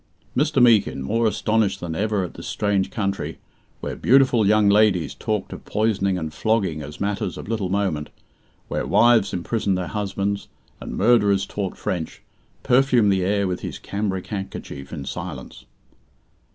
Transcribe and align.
Mr. 0.35 0.59
Meekin, 0.59 1.03
more 1.03 1.27
astonished 1.27 1.79
than 1.79 1.93
ever 1.93 2.23
at 2.23 2.33
this 2.33 2.47
strange 2.47 2.89
country, 2.89 3.37
where 3.81 3.95
beautiful 3.95 4.47
young 4.47 4.67
ladies 4.67 5.13
talked 5.13 5.53
of 5.53 5.63
poisoning 5.63 6.17
and 6.17 6.33
flogging 6.33 6.81
as 6.81 6.99
matters 6.99 7.37
of 7.37 7.47
little 7.47 7.69
moment, 7.69 8.09
where 8.67 8.87
wives 8.87 9.31
imprisoned 9.31 9.77
their 9.77 9.85
husbands, 9.85 10.47
and 10.79 10.97
murderers 10.97 11.45
taught 11.45 11.77
French, 11.77 12.23
perfumed 12.63 13.11
the 13.13 13.23
air 13.23 13.47
with 13.47 13.59
his 13.59 13.77
cambric 13.77 14.25
handkerchief 14.25 14.91
in 14.91 15.05
silence. 15.05 15.65